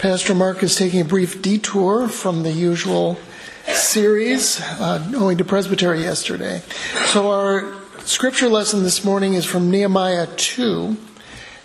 [0.00, 3.18] Pastor Mark is taking a brief detour from the usual
[3.66, 6.62] series, uh, owing to Presbytery yesterday.
[7.08, 7.70] So, our
[8.06, 10.96] scripture lesson this morning is from Nehemiah 2,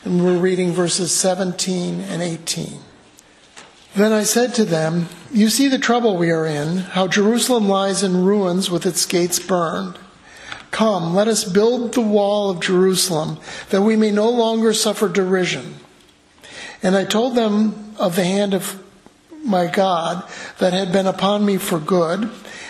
[0.03, 2.79] and we're reading verses 17 and 18.
[3.95, 8.03] Then I said to them, You see the trouble we are in, how Jerusalem lies
[8.03, 9.97] in ruins with its gates burned.
[10.71, 13.39] Come, let us build the wall of Jerusalem,
[13.69, 15.75] that we may no longer suffer derision.
[16.83, 18.81] And I told them of the hand of
[19.43, 20.27] my God
[20.59, 22.29] that had been upon me for good,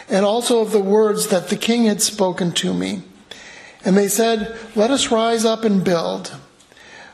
[0.09, 3.01] and also of the words that the king had spoken to me.
[3.83, 6.35] And they said, Let us rise up and build.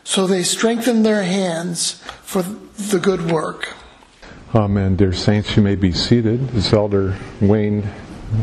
[0.04, 3.74] So they strengthened their hands for the good work.
[4.56, 4.96] Amen.
[4.96, 6.54] Dear saints, you may be seated.
[6.56, 7.88] As Elder Wayne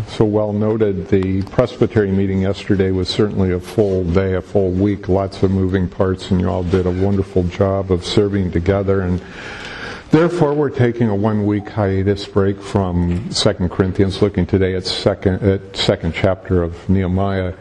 [0.09, 5.09] so well noted, the presbytery meeting yesterday was certainly a full day, a full week,
[5.09, 9.01] lots of moving parts, and you all did a wonderful job of serving together.
[9.01, 9.23] And
[10.11, 15.77] therefore, we're taking a one-week hiatus break from Second Corinthians, looking today at second at
[15.77, 17.55] second chapter of Nehemiah.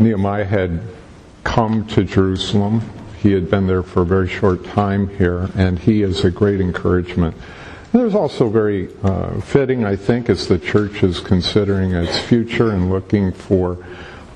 [0.00, 0.80] Nehemiah had
[1.44, 2.82] come to Jerusalem.
[3.22, 6.60] He had been there for a very short time here, and he is a great
[6.60, 7.36] encouragement
[7.92, 12.90] there's also very uh, fitting, I think, as the church is considering its future and
[12.90, 13.84] looking for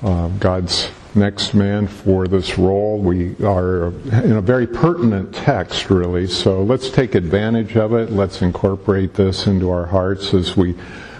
[0.03, 2.99] uh, God's next man for this role.
[2.99, 3.87] We are
[4.23, 8.11] in a very pertinent text, really, so let's take advantage of it.
[8.11, 10.75] Let's incorporate this into our hearts as we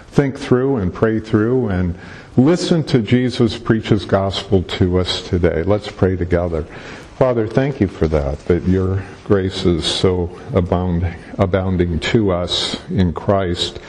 [0.08, 1.98] think through and pray through and
[2.36, 5.64] listen to Jesus preach his gospel to us today.
[5.64, 6.64] Let's pray together.
[7.18, 13.12] Father, thank you for that, that your grace is so abounding, abounding to us in
[13.12, 13.80] Christ.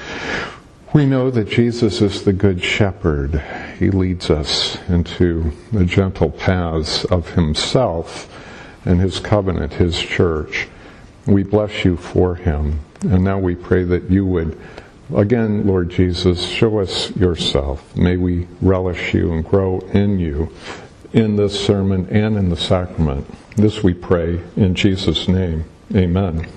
[0.95, 3.39] We know that Jesus is the good shepherd.
[3.77, 8.35] He leads us into the gentle paths of himself
[8.83, 10.67] and his covenant, his church.
[11.27, 12.79] We bless you for him.
[13.01, 14.59] And now we pray that you would,
[15.15, 17.95] again, Lord Jesus, show us yourself.
[17.95, 20.51] May we relish you and grow in you
[21.13, 23.25] in this sermon and in the sacrament.
[23.55, 25.65] This we pray in Jesus' name.
[25.95, 26.47] Amen.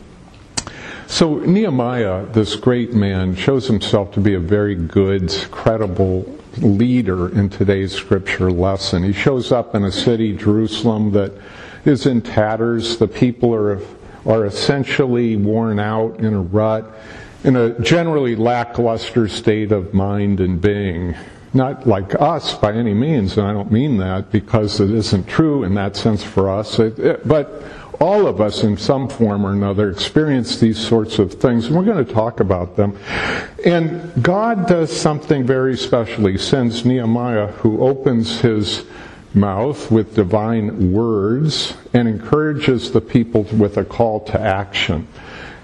[1.07, 7.49] So Nehemiah, this great man, shows himself to be a very good, credible leader in
[7.49, 9.03] today's scripture lesson.
[9.03, 11.33] He shows up in a city, Jerusalem, that
[11.85, 12.99] is in tatters.
[12.99, 13.81] The people are,
[14.27, 16.91] are essentially worn out in a rut,
[17.45, 21.15] in a generally lackluster state of mind and being
[21.55, 25.65] not like us by any means, and I don't mean that because it isn't true
[25.65, 27.63] in that sense for us, it, it, but
[28.01, 31.85] all of us in some form or another experience these sorts of things, and we're
[31.85, 32.99] going to talk about them.
[33.65, 36.27] And God does something very special.
[36.27, 38.85] He sends Nehemiah, who opens his
[39.35, 45.07] mouth with divine words and encourages the people with a call to action.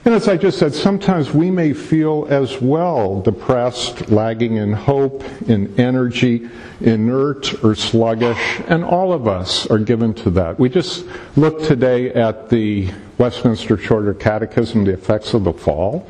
[0.04, 5.22] And as I just said, sometimes we may feel as well depressed, lagging in hope,
[5.48, 6.48] in energy,
[6.80, 10.58] inert or sluggish, and all of us are given to that.
[10.58, 11.04] We just
[11.36, 16.08] looked today at the Westminster Shorter Catechism, the effects of the fall.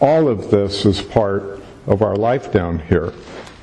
[0.00, 3.12] All of this is part of our life down here.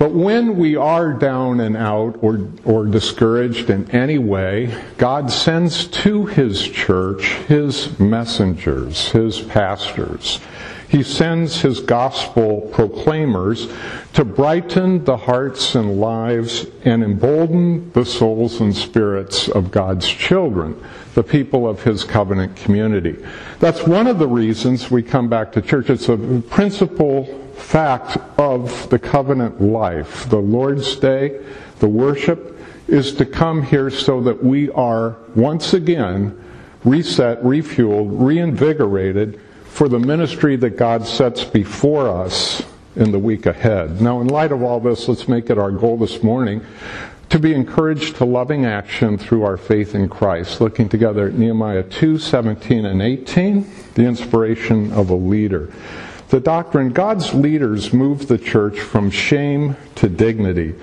[0.01, 5.85] But when we are down and out or, or discouraged in any way, God sends
[5.89, 10.39] to His church His messengers, His pastors.
[10.89, 13.71] He sends His gospel proclaimers
[14.13, 20.83] to brighten the hearts and lives and embolden the souls and spirits of God's children,
[21.13, 23.23] the people of His covenant community.
[23.59, 25.91] That's one of the reasons we come back to church.
[25.91, 26.17] It's a
[26.49, 30.29] principle fact of the covenant life.
[30.29, 31.41] The Lord's Day,
[31.79, 32.57] the worship,
[32.87, 36.37] is to come here so that we are once again
[36.83, 42.61] reset, refueled, reinvigorated for the ministry that God sets before us
[42.95, 44.01] in the week ahead.
[44.01, 46.65] Now, in light of all this, let's make it our goal this morning
[47.29, 50.59] to be encouraged to loving action through our faith in Christ.
[50.59, 55.71] Looking together at Nehemiah 2, 17 and 18, the inspiration of a leader
[56.31, 60.73] the doctrine God's leaders moved the church from shame to dignity.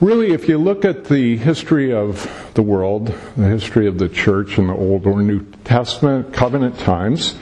[0.00, 4.58] Really, if you look at the history of the world, the history of the church
[4.58, 7.36] in the Old or New Testament covenant times,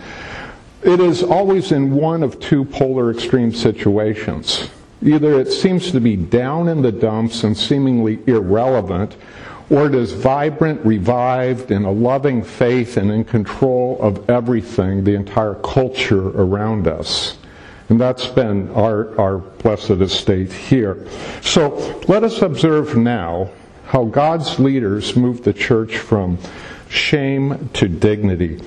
[0.83, 4.71] it is always in one of two polar extreme situations.
[5.03, 9.17] Either it seems to be down in the dumps and seemingly irrelevant,
[9.70, 15.15] or it is vibrant, revived, in a loving faith and in control of everything, the
[15.15, 17.37] entire culture around us.
[17.88, 21.06] And that's been our, our blessed estate here.
[21.43, 23.50] So let us observe now
[23.87, 26.38] how God's leaders moved the church from
[26.88, 28.61] shame to dignity.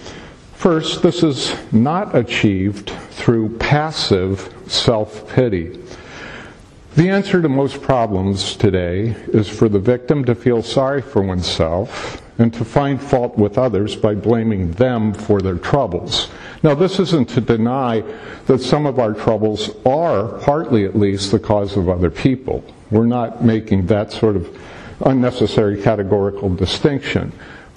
[0.53, 5.81] First, this is not achieved through passive self pity.
[6.93, 12.21] The answer to most problems today is for the victim to feel sorry for oneself
[12.38, 16.27] and to find fault with others by blaming them for their troubles.
[16.63, 18.03] Now, this isn't to deny
[18.47, 22.61] that some of our troubles are, partly at least, the cause of other people.
[22.89, 24.53] We're not making that sort of
[25.05, 27.31] unnecessary categorical distinction.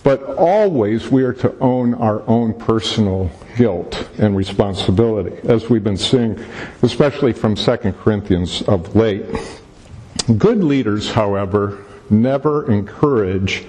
[0.04, 5.96] But always we are to own our own personal guilt and responsibility, as we've been
[5.96, 6.38] seeing,
[6.82, 9.24] especially from 2 Corinthians of late.
[10.36, 13.64] Good leaders, however, never encourage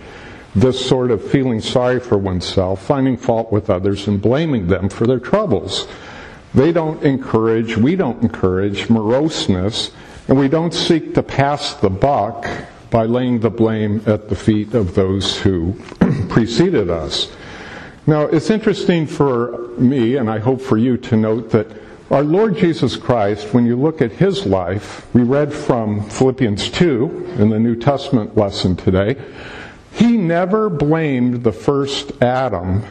[0.54, 5.08] this sort of feeling sorry for oneself, finding fault with others, and blaming them for
[5.08, 5.88] their troubles.
[6.54, 9.92] They don't encourage, we don't encourage moroseness,
[10.28, 12.46] and we don't seek to pass the buck
[12.95, 15.74] by laying the blame at the feet of those who
[16.30, 17.30] preceded us.
[18.07, 21.68] Now, it's interesting for me, and I hope for you, to note that
[22.09, 27.36] our Lord Jesus Christ, when you look at his life, we read from Philippians 2
[27.38, 29.21] in the New Testament lesson today,
[29.92, 32.81] he never blamed the first Adam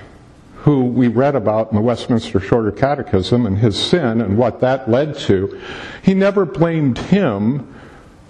[0.57, 4.87] who we read about in the Westminster Shorter Catechism and his sin and what that
[4.87, 5.59] led to.
[6.03, 7.71] He never blamed him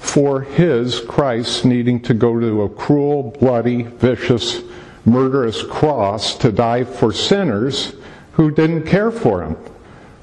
[0.05, 4.61] for his Christ needing to go to a cruel, bloody, vicious,
[5.05, 7.95] murderous cross to die for sinners
[8.33, 9.57] who didn't care for him,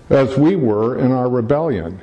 [0.09, 1.99] as we were in our rebellion.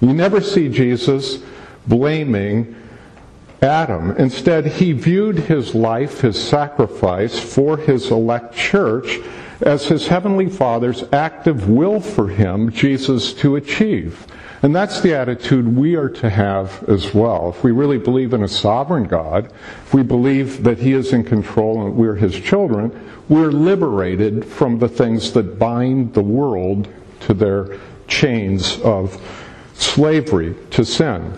[0.00, 1.38] You never see Jesus
[1.86, 2.74] blaming
[3.62, 4.10] Adam.
[4.18, 9.18] Instead, he viewed his life, his sacrifice for his elect church,
[9.62, 14.26] as his heavenly Father's active will for him, Jesus, to achieve.
[14.62, 17.48] And that's the attitude we are to have as well.
[17.48, 19.46] If we really believe in a sovereign God,
[19.84, 22.92] if we believe that He is in control and we're His children,
[23.30, 26.88] we're liberated from the things that bind the world
[27.20, 29.18] to their chains of
[29.74, 31.32] slavery to sin.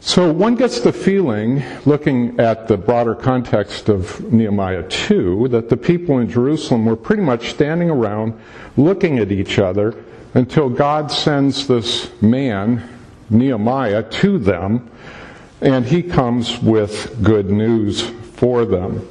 [0.00, 5.78] So one gets the feeling, looking at the broader context of Nehemiah 2, that the
[5.78, 8.38] people in Jerusalem were pretty much standing around
[8.76, 9.94] looking at each other
[10.34, 12.88] until God sends this man,
[13.30, 14.90] Nehemiah, to them,
[15.60, 19.08] and he comes with good news for them.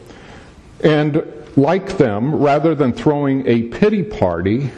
[0.84, 1.24] And
[1.56, 4.70] like them, rather than throwing a pity party,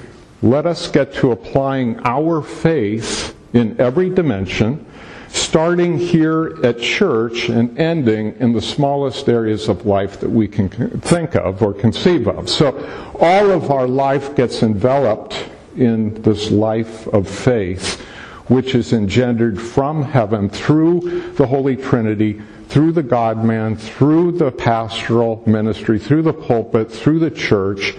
[0.42, 4.86] let us get to applying our faith in every dimension,
[5.30, 10.70] starting here at church and ending in the smallest areas of life that we can
[11.02, 12.50] think of or conceive of.
[12.50, 12.78] So
[13.20, 18.00] all of our life gets enveloped in this life of faith,
[18.48, 24.52] which is engendered from heaven through the Holy Trinity, through the God man, through the
[24.52, 27.94] pastoral ministry, through the pulpit, through the church,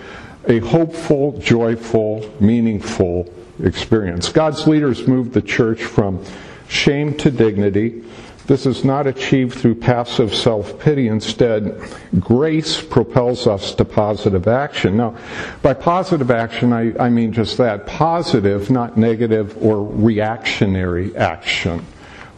[0.48, 3.32] a hopeful, joyful, meaningful
[3.62, 4.28] experience.
[4.28, 6.24] God's leaders moved the church from
[6.68, 8.04] shame to dignity,
[8.46, 11.08] this is not achieved through passive self-pity.
[11.08, 11.80] Instead,
[12.20, 14.96] grace propels us to positive action.
[14.96, 15.16] Now,
[15.62, 17.86] by positive action, I, I mean just that.
[17.86, 21.84] Positive, not negative or reactionary action.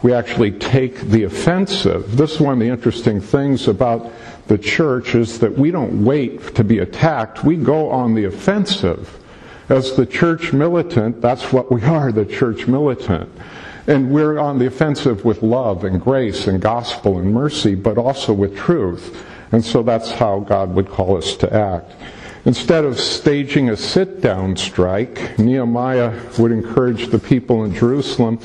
[0.01, 2.15] We actually take the offensive.
[2.17, 4.11] This is one of the interesting things about
[4.47, 7.43] the church is that we don't wait to be attacked.
[7.43, 9.19] We go on the offensive.
[9.67, 13.29] As the church militant, that's what we are, the church militant.
[13.87, 18.33] And we're on the offensive with love and grace and gospel and mercy, but also
[18.33, 19.25] with truth.
[19.51, 21.91] And so that's how God would call us to act.
[22.45, 28.39] Instead of staging a sit down strike, Nehemiah would encourage the people in Jerusalem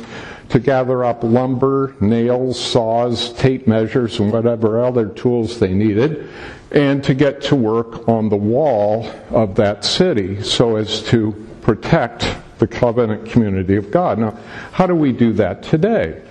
[0.48, 6.28] to gather up lumber, nails, saws, tape measures, and whatever other tools they needed,
[6.70, 12.36] and to get to work on the wall of that city so as to protect
[12.58, 14.18] the covenant community of God.
[14.18, 14.38] Now,
[14.72, 16.22] how do we do that today?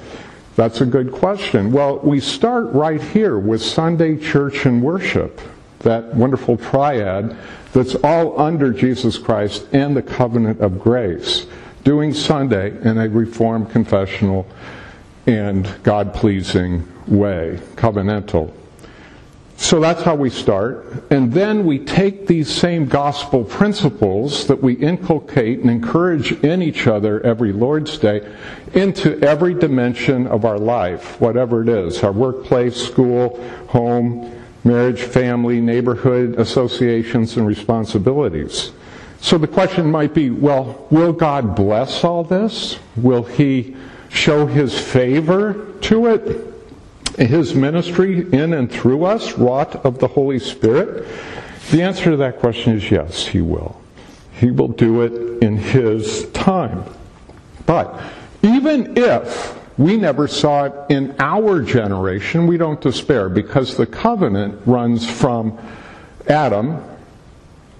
[0.56, 1.72] That's a good question.
[1.72, 5.42] Well, we start right here with Sunday church and worship,
[5.80, 7.36] that wonderful triad
[7.74, 11.48] that's all under Jesus Christ and the covenant of grace.
[11.84, 14.48] Doing Sunday in a reformed, confessional,
[15.26, 18.54] and God pleasing way, covenantal.
[19.58, 20.86] So that's how we start.
[21.10, 26.88] And then we take these same gospel principles that we inculcate and encourage in each
[26.88, 28.30] other every Lord's Day
[28.74, 34.32] into every dimension of our life, whatever it is our workplace, school, home,
[34.64, 38.72] marriage, family, neighborhood, associations, and responsibilities.
[39.22, 42.78] So the question might be well, will God bless all this?
[42.96, 43.76] Will He
[44.10, 46.53] show His favor to it?
[47.18, 51.08] His ministry in and through us, wrought of the Holy Spirit?
[51.72, 53.80] The answer to that question is yes, he will.
[54.40, 56.84] He will do it in his time.
[57.66, 58.02] But
[58.42, 64.62] even if we never saw it in our generation, we don't despair because the covenant
[64.66, 65.58] runs from
[66.28, 66.84] Adam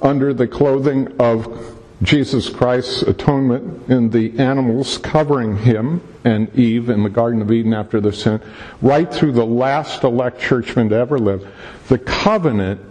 [0.02, 7.04] under the clothing of Jesus Christ's atonement in the animals covering him and Eve in
[7.04, 8.42] the Garden of Eden after the sin,
[8.82, 11.48] right through the last elect churchman to ever live.
[11.88, 12.82] The covenant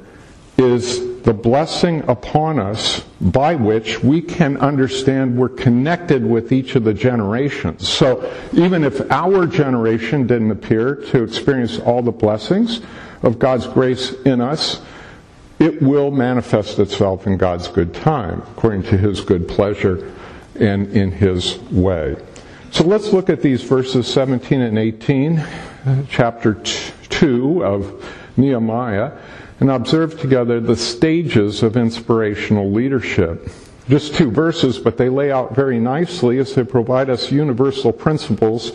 [0.58, 6.84] is the blessing upon us by which we can understand we're connected with each of
[6.84, 7.88] the generations.
[7.88, 12.80] So even if our generation didn't appear to experience all the blessings
[13.22, 14.82] of God's grace in us,
[15.62, 20.12] it will manifest itself in God's good time, according to His good pleasure
[20.58, 22.16] and in His way.
[22.72, 25.44] So let's look at these verses 17 and 18,
[26.08, 29.12] chapter 2 of Nehemiah,
[29.60, 33.48] and observe together the stages of inspirational leadership.
[33.88, 38.72] Just two verses, but they lay out very nicely as they provide us universal principles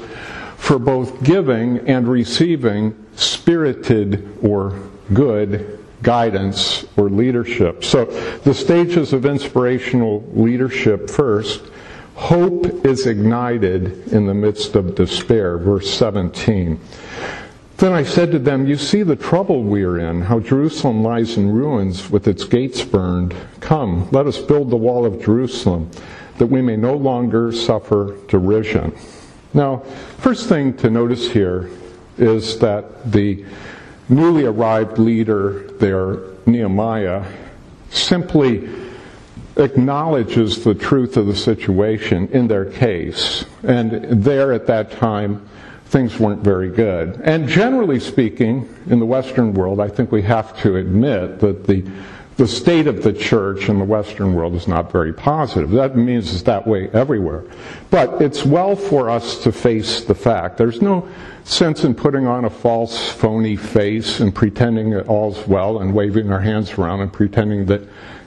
[0.56, 4.79] for both giving and receiving spirited or
[5.13, 7.84] good guidance or leadership.
[7.84, 8.06] So
[8.39, 11.62] the stages of inspirational leadership first.
[12.16, 16.80] Hope is ignited in the midst of despair, verse 17.
[17.77, 21.38] Then I said to them, You see the trouble we are in, how Jerusalem lies
[21.38, 23.36] in ruins with its gates burned.
[23.60, 25.92] Come, let us build the wall of Jerusalem,
[26.39, 28.98] that we may no longer suffer derision.
[29.54, 29.84] Now,
[30.18, 31.70] first thing to notice here
[32.18, 33.46] is that the
[34.10, 37.26] newly arrived leader there, Nehemiah,
[37.90, 38.70] simply
[39.58, 43.46] acknowledges the truth of the situation in their case.
[43.64, 45.48] And there at that time,
[45.86, 47.20] things weren't very good.
[47.24, 51.84] And generally speaking, in the Western world, I think we have to admit that the
[52.38, 55.72] the state of the church in the Western world is not very positive.
[55.72, 57.44] That means it's that way everywhere.
[57.89, 60.56] But it's well for us to face the fact.
[60.58, 61.08] There's no
[61.46, 66.32] sense in putting on a false, phony face and pretending that all's well and waving
[66.32, 67.82] our hands around and pretending that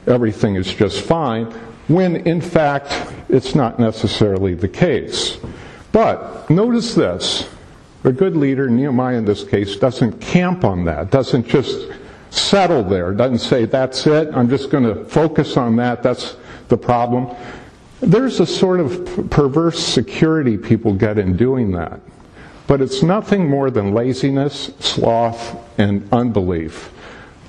[0.08, 1.46] everything is just fine,
[1.86, 5.38] when in fact it's not necessarily the case.
[5.92, 7.48] But notice this.
[8.02, 11.90] A good leader, Nehemiah in this case, doesn't camp on that, doesn't just
[12.30, 16.36] settle there, doesn't say, that's it, I'm just going to focus on that, that's
[16.68, 17.34] the problem.
[18.00, 22.00] There's a sort of perverse security people get in doing that.
[22.66, 26.92] But it's nothing more than laziness, sloth, and unbelief.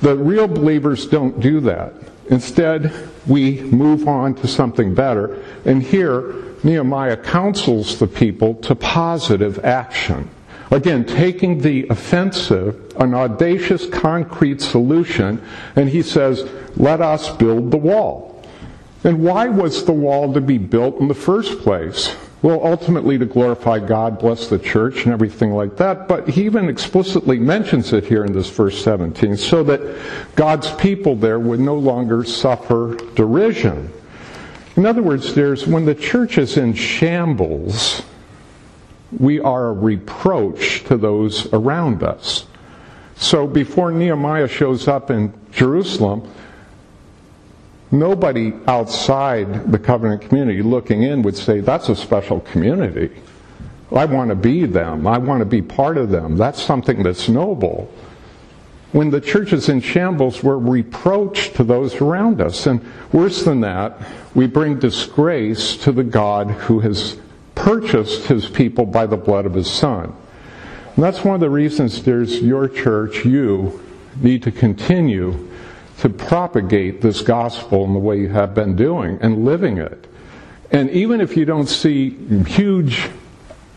[0.01, 1.93] The real believers don't do that.
[2.29, 2.91] Instead,
[3.27, 5.43] we move on to something better.
[5.63, 6.33] And here,
[6.63, 10.29] Nehemiah counsels the people to positive action.
[10.71, 17.77] Again, taking the offensive, an audacious, concrete solution, and he says, let us build the
[17.77, 18.41] wall.
[19.03, 22.15] And why was the wall to be built in the first place?
[22.41, 26.07] Well, ultimately to glorify God, bless the church, and everything like that.
[26.07, 29.81] But he even explicitly mentions it here in this verse 17, so that
[30.35, 33.91] God's people there would no longer suffer derision.
[34.77, 38.03] In other words, there's when the church is in shambles,
[39.19, 42.45] we are a reproach to those around us.
[43.15, 46.27] So before Nehemiah shows up in Jerusalem,
[47.91, 53.11] Nobody outside the covenant community looking in would say, that's a special community.
[53.93, 55.05] I want to be them.
[55.05, 56.37] I want to be part of them.
[56.37, 57.93] That's something that's noble.
[58.93, 62.65] When the church is in shambles, we're reproach to those around us.
[62.65, 63.97] And worse than that,
[64.33, 67.17] we bring disgrace to the God who has
[67.55, 70.15] purchased his people by the blood of his son.
[70.95, 73.81] And that's one of the reasons there's your church, you
[74.19, 75.49] need to continue
[75.99, 80.07] to propagate this gospel in the way you have been doing and living it.
[80.71, 82.09] And even if you don't see
[82.45, 83.09] huge,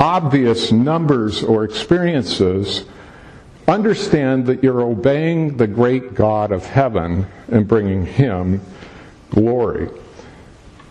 [0.00, 2.84] obvious numbers or experiences,
[3.66, 8.60] understand that you're obeying the great God of heaven and bringing Him
[9.30, 9.88] glory.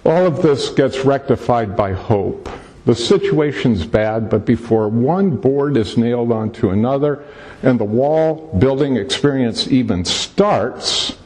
[0.05, 2.49] All of this gets rectified by hope.
[2.85, 7.23] The situation's bad, but before one board is nailed onto another
[7.61, 11.17] and the wall building experience even starts,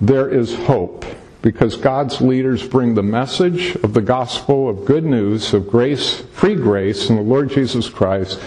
[0.00, 1.06] there is hope
[1.40, 6.54] because God's leaders bring the message of the gospel of good news of grace, free
[6.54, 8.38] grace in the Lord Jesus Christ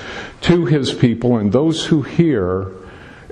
[0.42, 2.72] to his people, and those who hear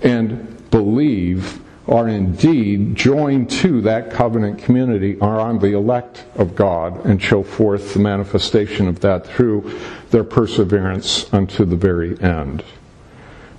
[0.02, 7.06] and believe are indeed joined to that covenant community, are on the elect of God,
[7.06, 9.80] and show forth the manifestation of that through
[10.12, 12.64] their perseverance unto the very end.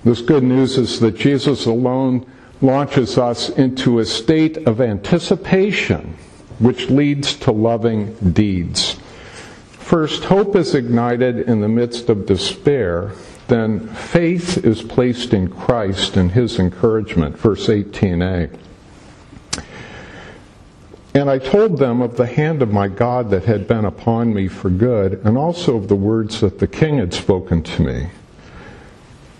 [0.03, 2.25] This good news is that Jesus alone
[2.61, 6.15] launches us into a state of anticipation,
[6.59, 8.97] which leads to loving deeds.
[9.71, 13.11] First, hope is ignited in the midst of despair.
[13.47, 17.37] Then faith is placed in Christ and his encouragement.
[17.37, 18.57] Verse 18a.
[21.13, 24.49] And I told them of the hand of my God that had been upon me
[24.49, 28.09] for good, and also of the words that the king had spoken to me.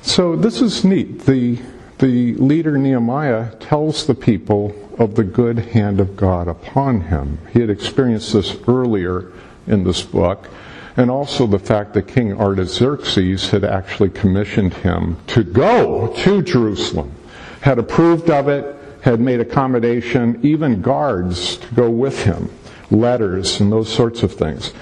[0.01, 1.25] So this is neat.
[1.25, 1.59] The,
[1.97, 7.39] the leader Nehemiah tells the people of the good hand of God upon him.
[7.51, 9.33] He had experienced this earlier
[9.67, 10.47] in this book,
[10.97, 17.11] and also the fact that King Artaxerxes had actually commissioned him to go to Jerusalem,
[17.61, 22.49] had approved of it, had made accommodation, even guards to go with him,
[22.89, 24.73] letters and those sorts of things.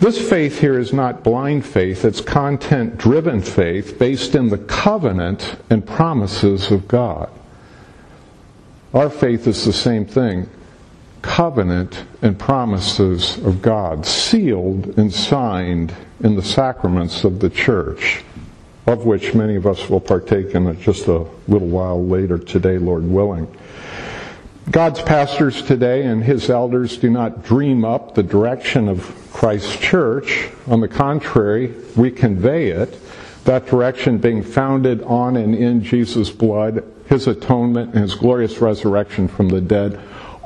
[0.00, 5.56] This faith here is not blind faith, it's content driven faith based in the covenant
[5.68, 7.28] and promises of God.
[8.94, 10.48] Our faith is the same thing
[11.22, 18.24] covenant and promises of God, sealed and signed in the sacraments of the church
[18.86, 23.04] of which many of us will partake in just a little while later today, Lord
[23.04, 23.46] willing.
[24.70, 30.48] God's pastors today and his elders do not dream up the direction of Christ's church.
[30.66, 32.98] On the contrary, we convey it,
[33.44, 39.28] that direction being founded on and in Jesus' blood, his atonement, and his glorious resurrection
[39.28, 39.98] from the dead,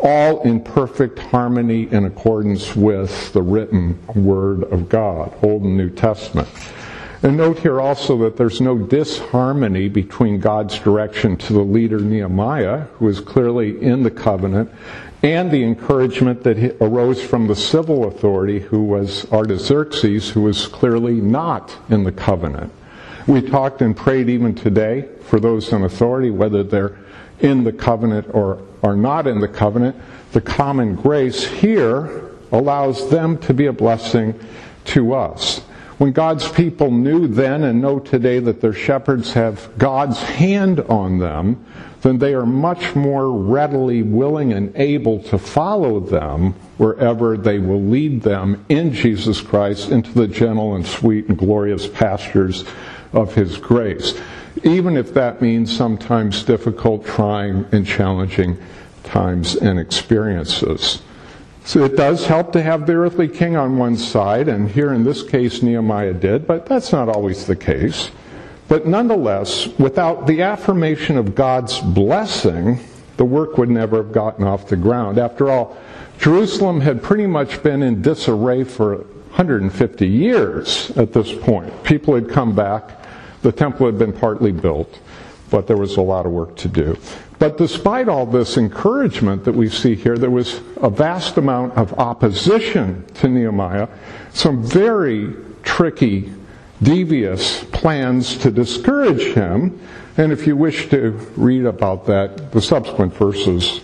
[0.04, 5.88] all in perfect harmony in accordance with the written Word of God, Old and New
[5.88, 6.48] Testament.
[7.22, 12.80] And note here also that there's no disharmony between God's direction to the leader Nehemiah,
[12.98, 14.70] who is clearly in the covenant,
[15.22, 21.14] and the encouragement that arose from the civil authority, who was Artaxerxes, who was clearly
[21.14, 22.70] not in the covenant.
[23.26, 26.98] We talked and prayed even today for those in authority, whether they're
[27.40, 29.96] in the covenant or are not in the covenant.
[30.32, 34.38] The common grace here allows them to be a blessing
[34.84, 35.60] to us.
[35.98, 41.18] When God's people knew then and know today that their shepherds have God's hand on
[41.18, 41.64] them,
[42.02, 47.80] then they are much more readily willing and able to follow them wherever they will
[47.80, 52.64] lead them in Jesus Christ into the gentle and sweet and glorious pastures
[53.12, 54.14] of His grace.
[54.62, 58.56] Even if that means sometimes difficult, trying, and challenging
[59.02, 61.02] times and experiences.
[61.64, 65.02] So it does help to have the earthly king on one side, and here in
[65.02, 68.10] this case Nehemiah did, but that's not always the case.
[68.68, 72.80] But nonetheless, without the affirmation of God's blessing,
[73.16, 75.18] the work would never have gotten off the ground.
[75.18, 75.76] After all,
[76.18, 81.82] Jerusalem had pretty much been in disarray for 150 years at this point.
[81.82, 83.03] People had come back,
[83.44, 84.98] the temple had been partly built,
[85.50, 86.96] but there was a lot of work to do.
[87.38, 91.92] But despite all this encouragement that we see here, there was a vast amount of
[91.98, 93.88] opposition to Nehemiah,
[94.32, 96.32] some very tricky,
[96.82, 99.78] devious plans to discourage him.
[100.16, 103.82] And if you wish to read about that, the subsequent verses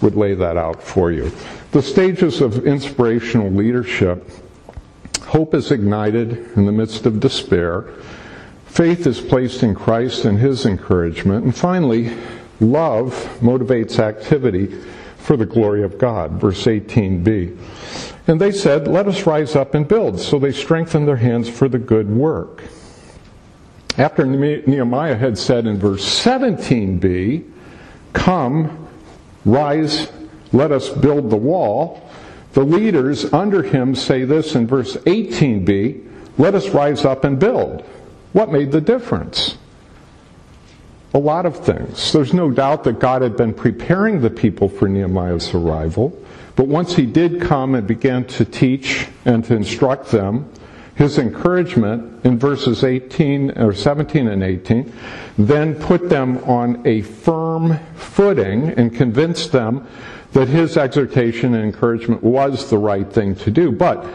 [0.00, 1.30] would lay that out for you.
[1.72, 4.26] The stages of inspirational leadership
[5.20, 7.86] hope is ignited in the midst of despair,
[8.72, 12.16] faith is placed in Christ and his encouragement, and finally,
[12.62, 14.68] Love motivates activity
[15.16, 16.32] for the glory of God.
[16.32, 17.58] Verse 18b.
[18.28, 20.20] And they said, Let us rise up and build.
[20.20, 22.62] So they strengthened their hands for the good work.
[23.98, 27.50] After Nehemiah had said in verse 17b,
[28.12, 28.88] Come,
[29.44, 30.10] rise,
[30.52, 32.08] let us build the wall,
[32.52, 36.08] the leaders under him say this in verse 18b,
[36.38, 37.84] Let us rise up and build.
[38.32, 39.58] What made the difference?
[41.14, 42.12] a lot of things.
[42.12, 46.18] There's no doubt that God had been preparing the people for Nehemiah's arrival,
[46.56, 50.50] but once he did come and began to teach and to instruct them,
[50.94, 54.92] his encouragement in verses 18 or 17 and 18
[55.38, 59.86] then put them on a firm footing and convinced them
[60.32, 63.72] that his exhortation and encouragement was the right thing to do.
[63.72, 64.06] But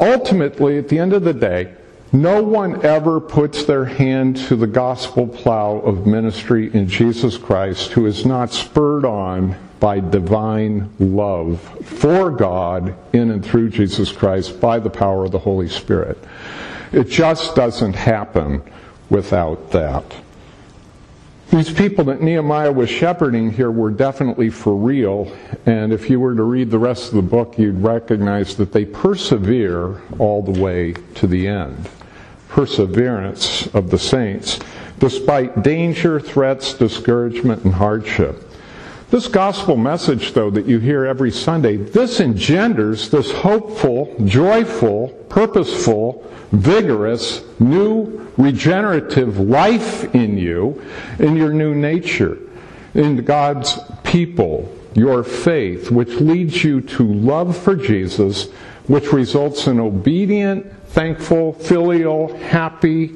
[0.00, 1.74] ultimately, at the end of the day,
[2.12, 7.92] no one ever puts their hand to the gospel plow of ministry in Jesus Christ
[7.92, 14.60] who is not spurred on by divine love for God in and through Jesus Christ
[14.60, 16.18] by the power of the Holy Spirit.
[16.92, 18.62] It just doesn't happen
[19.08, 20.04] without that.
[21.50, 25.34] These people that Nehemiah was shepherding here were definitely for real,
[25.66, 28.84] and if you were to read the rest of the book, you'd recognize that they
[28.84, 31.88] persevere all the way to the end
[32.52, 34.60] perseverance of the saints,
[34.98, 38.48] despite danger, threats, discouragement, and hardship.
[39.10, 46.30] This gospel message, though, that you hear every Sunday, this engenders this hopeful, joyful, purposeful,
[46.52, 50.82] vigorous, new, regenerative life in you,
[51.18, 52.38] in your new nature,
[52.94, 58.50] in God's people, your faith, which leads you to love for Jesus,
[58.86, 63.08] which results in obedient, thankful, filial, happy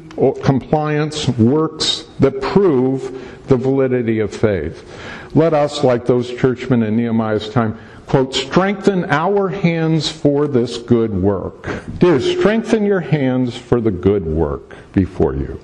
[0.42, 4.90] compliance works that prove the validity of faith.
[5.34, 11.12] Let us, like those churchmen in Nehemiah's time, quote, strengthen our hands for this good
[11.12, 11.68] work.
[11.98, 15.60] Dear, strengthen your hands for the good work before you,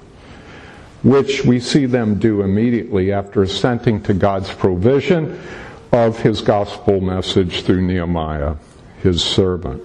[1.02, 5.40] which we see them do immediately after assenting to God's provision
[5.92, 8.56] of his gospel message through Nehemiah,
[9.02, 9.82] his servant.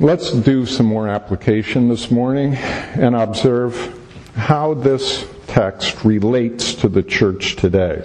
[0.00, 3.96] Let's do some more application this morning and observe
[4.34, 8.02] how this text relates to the church today.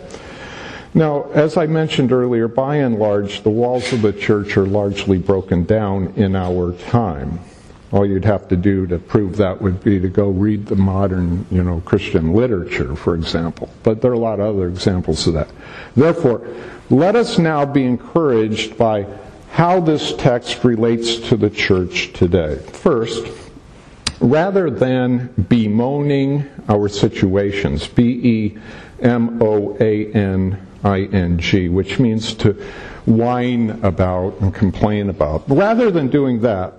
[0.93, 5.17] Now, as I mentioned earlier, by and large, the walls of the church are largely
[5.17, 7.39] broken down in our time.
[7.91, 11.47] All you'd have to do to prove that would be to go read the modern,
[11.49, 13.67] you know, Christian literature, for example.
[13.81, 15.49] But there are a lot of other examples of that.
[15.95, 16.47] Therefore,
[16.91, 19.07] let us now be encouraged by
[19.51, 22.57] how this text relates to the church today.
[22.57, 23.25] First,
[24.19, 28.57] rather than bemoaning our situations, B E
[29.01, 32.53] M O A N ing, which means to
[33.05, 35.43] whine about and complain about.
[35.49, 36.73] Rather than doing that,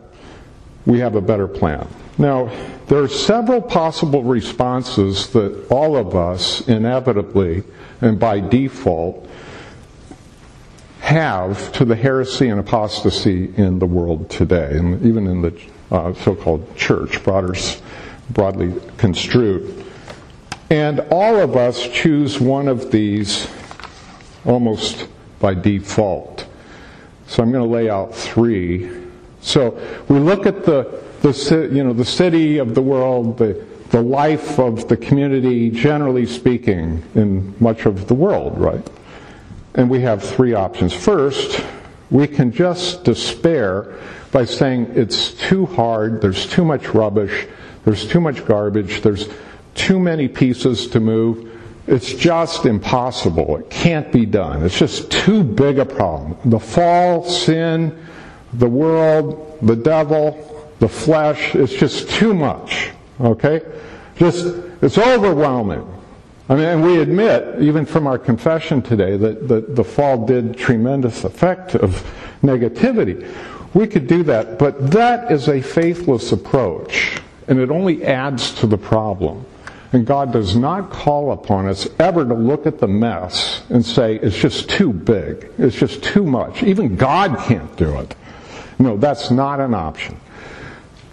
[0.87, 1.87] we have a better plan.
[2.19, 2.51] Now,
[2.87, 7.63] there are several possible responses that all of us inevitably
[8.01, 9.27] and by default
[11.11, 16.15] have to the heresy and apostasy in the world today, and even in the uh,
[16.15, 17.55] so-called church, broader,
[18.31, 19.85] broadly construed.
[20.71, 23.49] And all of us choose one of these
[24.45, 25.09] almost
[25.41, 26.47] by default.
[27.27, 28.89] So I'm going to lay out three.
[29.41, 34.01] So we look at the, the, you know, the city of the world, the, the
[34.01, 38.87] life of the community, generally speaking, in much of the world, right?
[39.75, 40.93] And we have three options.
[40.93, 41.65] First,
[42.11, 43.99] we can just despair
[44.33, 47.47] by saying it's too hard, there's too much rubbish,
[47.85, 49.29] there's too much garbage, there's
[49.75, 51.51] too many pieces to move,
[51.87, 53.57] it's just impossible.
[53.57, 54.65] It can't be done.
[54.65, 56.37] It's just too big a problem.
[56.45, 58.07] The fall, sin,
[58.53, 62.91] the world, the devil, the flesh, it's just too much.
[63.21, 63.63] Okay?
[64.17, 64.47] Just,
[64.83, 65.87] it's overwhelming.
[66.51, 70.59] I mean, and we admit, even from our confession today, that, that the fall did
[70.59, 72.05] tremendous effect of
[72.43, 73.33] negativity.
[73.73, 78.67] We could do that, but that is a faithless approach, and it only adds to
[78.67, 79.47] the problem.
[79.93, 84.17] And God does not call upon us ever to look at the mess and say,
[84.17, 85.49] it's just too big.
[85.57, 86.65] It's just too much.
[86.65, 88.17] Even God can't do it.
[88.81, 90.19] No, that's not an option.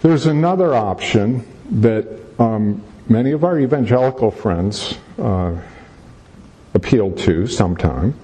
[0.00, 1.46] There's another option
[1.80, 2.08] that
[2.40, 5.56] um, many of our evangelical friends uh,
[6.74, 8.14] appeal to sometime,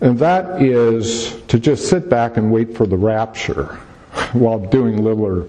[0.00, 3.78] and that is to just sit back and wait for the rapture
[4.32, 5.48] while doing little or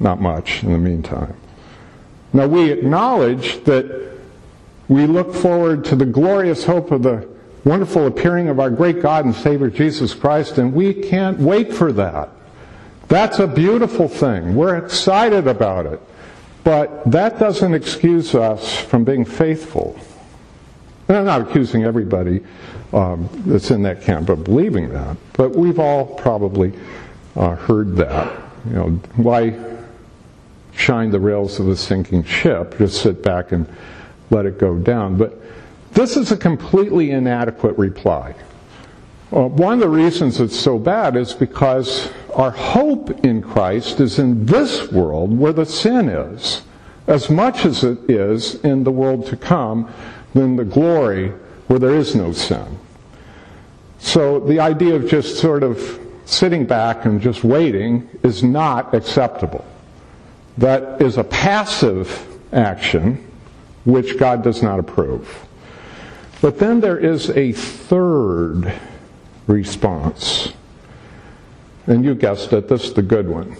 [0.00, 1.34] not much in the meantime.
[2.32, 4.16] Now we acknowledge that
[4.88, 7.28] we look forward to the glorious hope of the
[7.64, 11.92] wonderful appearing of our great God and Savior Jesus Christ, and we can't wait for
[11.92, 12.30] that.
[13.08, 14.54] That's a beautiful thing.
[14.54, 16.00] We're excited about it.
[16.64, 19.98] But that doesn't excuse us from being faithful.
[21.08, 22.42] And I'm not accusing everybody
[22.92, 26.72] um, that's in that camp of believing that, but we've all probably
[27.36, 28.40] uh, heard that.
[28.66, 29.58] You know, why
[30.72, 33.66] shine the rails of a sinking ship, just sit back and
[34.30, 35.16] let it go down.
[35.16, 35.40] But
[35.92, 38.34] this is a completely inadequate reply.
[39.32, 44.18] Uh, one of the reasons it's so bad is because our hope in Christ is
[44.18, 46.62] in this world where the sin is,
[47.06, 49.90] as much as it is in the world to come,
[50.34, 51.30] than the glory
[51.68, 52.78] where there is no sin.
[53.98, 59.64] So the idea of just sort of sitting back and just waiting is not acceptable
[60.58, 63.24] that is a passive action
[63.84, 65.46] which God does not approve.
[66.40, 68.72] But then there is a third
[69.46, 70.52] response.
[71.86, 73.56] And you guessed it, this is the good one.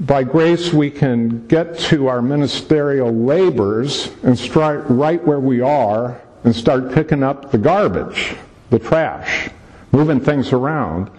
[0.00, 6.20] By grace, we can get to our ministerial labors and start right where we are
[6.42, 8.34] and start picking up the garbage,
[8.70, 9.48] the trash,
[9.92, 11.10] moving things around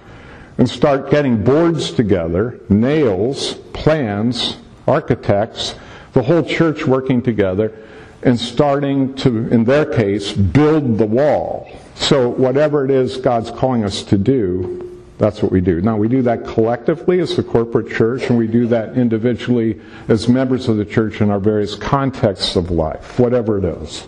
[0.58, 5.76] and start getting boards together, nails, plans, architects,
[6.14, 7.78] the whole church working together
[8.24, 11.70] and starting to, in their case, build the wall.
[11.96, 14.82] So whatever it is God's calling us to do,
[15.18, 15.82] that's what we do.
[15.82, 19.80] Now, we do that collectively as the corporate church, and we do that individually
[20.10, 24.08] as members of the church in our various contexts of life, whatever it is.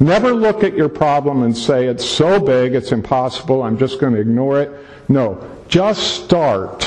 [0.00, 4.14] Never look at your problem and say, it's so big, it's impossible, I'm just going
[4.14, 4.72] to ignore it.
[5.08, 6.82] No, just start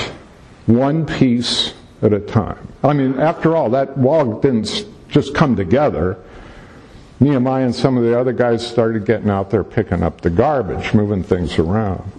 [0.66, 2.68] one piece at a time.
[2.84, 6.20] I mean, after all, that wall didn't just come together.
[7.19, 10.93] Nehemiah and some of the other guys started getting out there picking up the garbage,
[10.93, 12.12] moving things around.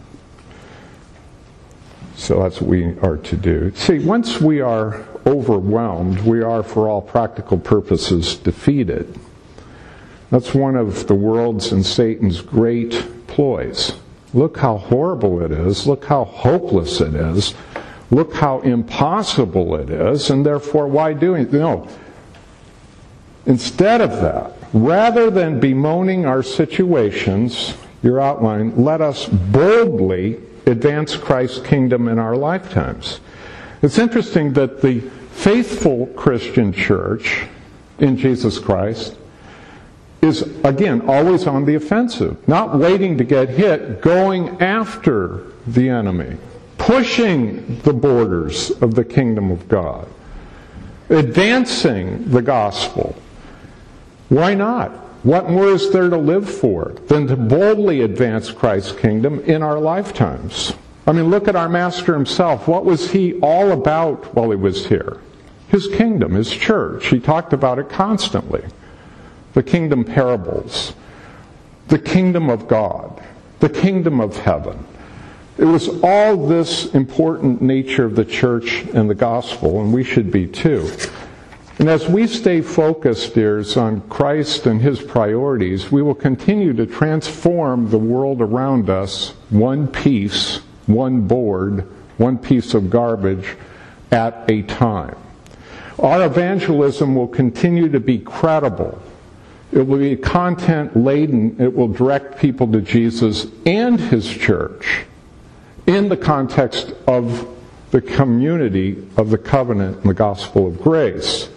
[2.17, 3.73] So that's what we are to do.
[3.77, 9.19] See, once we are overwhelmed, we are, for all practical purposes, defeated.
[10.31, 13.95] That's one of the world's and Satan's great ploys.
[14.35, 15.87] Look how horrible it is.
[15.87, 17.55] Look how hopeless it is.
[18.11, 20.29] Look how impossible it is.
[20.31, 21.53] And therefore, why doing it?
[21.53, 21.87] No.
[23.47, 31.67] Instead of that, rather than bemoaning our situations, your outline, let us boldly advance Christ's
[31.67, 33.21] kingdom in our lifetimes.
[33.83, 35.01] It's interesting that the
[35.33, 37.47] faithful Christian church
[37.99, 39.17] in Jesus Christ
[40.21, 46.37] is, again, always on the offensive, not waiting to get hit, going after the enemy,
[46.77, 50.09] pushing the borders of the kingdom of God,
[51.09, 53.17] advancing the gospel.
[54.29, 54.91] Why not?
[55.23, 59.79] What more is there to live for than to boldly advance Christ's kingdom in our
[59.79, 60.75] lifetimes?
[61.07, 62.69] I mean, look at our Master himself.
[62.69, 65.19] What was he all about while he was here?
[65.69, 67.09] His kingdom, his church.
[67.09, 68.65] He talked about it constantly
[69.55, 70.93] the kingdom parables,
[71.89, 73.21] the kingdom of God,
[73.61, 74.87] the kingdom of heaven.
[75.57, 80.31] It was all this important nature of the church and the gospel, and we should
[80.31, 80.89] be too.
[81.79, 86.87] And as we stay focused, dears, on Christ and his priorities, we will continue to
[86.87, 93.57] transform the world around us one piece, one board, one piece of garbage
[94.11, 95.17] at a time.
[96.01, 99.01] Our evangelism will continue to be credible
[99.71, 101.61] it will be content laden.
[101.61, 105.05] It will direct people to Jesus and his church
[105.87, 107.55] in the context of
[107.91, 111.49] the community of the covenant and the gospel of grace.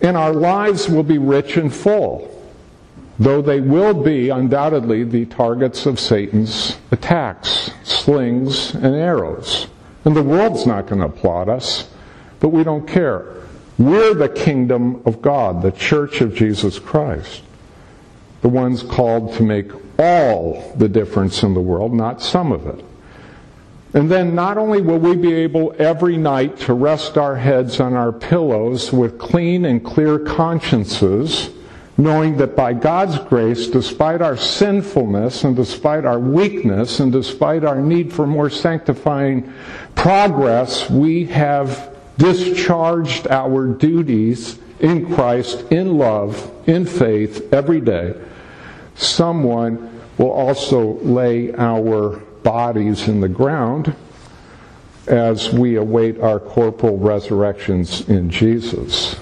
[0.00, 2.30] And our lives will be rich and full,
[3.18, 9.68] though they will be undoubtedly the targets of Satan's attacks, slings, and arrows.
[10.04, 11.88] And the world's not going to applaud us,
[12.40, 13.34] but we don't care.
[13.78, 17.42] We're the kingdom of God, the church of Jesus Christ.
[18.42, 22.84] The ones called to make all the difference in the world, not some of it.
[23.94, 27.94] And then not only will we be able every night to rest our heads on
[27.94, 31.50] our pillows with clean and clear consciences,
[31.96, 37.80] knowing that by God's grace, despite our sinfulness and despite our weakness and despite our
[37.80, 39.52] need for more sanctifying
[39.94, 48.14] progress, we have discharged our duties in Christ, in love, in faith, every day,
[48.96, 53.96] someone will also lay our bodies in the ground
[55.08, 59.16] as we await our corporal resurrections in Jesus.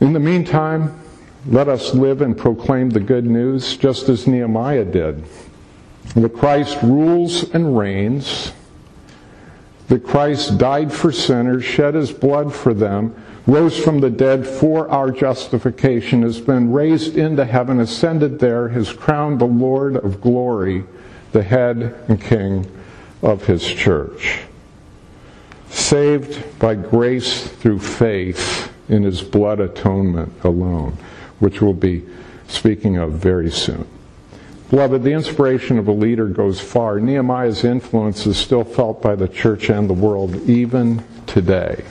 [0.00, 1.00] In the meantime,
[1.46, 5.24] let us live and proclaim the good news just as Nehemiah did.
[6.14, 8.52] The Christ rules and reigns
[9.88, 13.14] The Christ died for sinners, shed his blood for them,
[13.48, 18.92] rose from the dead for our justification, has been raised into heaven, ascended there, has
[18.92, 20.84] crowned the Lord of glory,
[21.32, 22.70] the head and king
[23.22, 24.40] of his church.
[25.70, 30.98] Saved by grace through faith in his blood atonement alone,
[31.38, 32.04] which we'll be
[32.48, 33.88] speaking of very soon.
[34.68, 37.00] Beloved, the inspiration of a leader goes far.
[37.00, 41.82] Nehemiah's influence is still felt by the church and the world even today.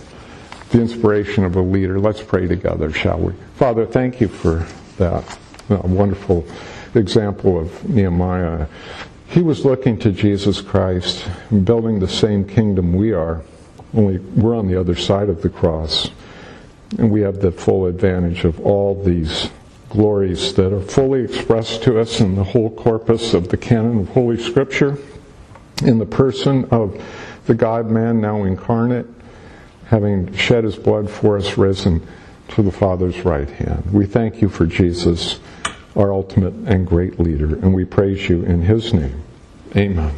[0.69, 1.99] The inspiration of a leader.
[1.99, 3.33] Let's pray together, shall we?
[3.55, 5.37] Father, thank you for that
[5.69, 6.45] wonderful
[6.93, 8.67] example of Nehemiah.
[9.29, 11.27] He was looking to Jesus Christ,
[11.63, 13.43] building the same kingdom we are,
[13.93, 16.11] only we're on the other side of the cross.
[16.97, 19.49] And we have the full advantage of all these
[19.89, 24.09] glories that are fully expressed to us in the whole corpus of the canon of
[24.09, 24.97] Holy Scripture,
[25.83, 27.01] in the person of
[27.45, 29.07] the God man now incarnate,
[29.87, 32.05] having shed his blood for us, risen
[32.49, 33.91] to the Father's right hand.
[33.91, 35.39] We thank you for Jesus,
[35.95, 39.23] our ultimate and great leader, and we praise you in his name.
[39.75, 40.13] Amen.